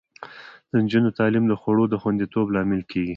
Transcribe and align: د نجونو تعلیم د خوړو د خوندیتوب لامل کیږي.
د 0.69 0.71
نجونو 0.83 1.09
تعلیم 1.19 1.45
د 1.47 1.53
خوړو 1.61 1.85
د 1.89 1.95
خوندیتوب 2.01 2.45
لامل 2.55 2.81
کیږي. 2.91 3.09